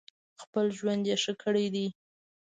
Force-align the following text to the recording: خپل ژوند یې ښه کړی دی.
خپل 0.41 0.65
ژوند 0.77 1.03
یې 1.09 1.15
ښه 1.23 1.33
کړی 1.43 1.65
دی. 1.75 1.87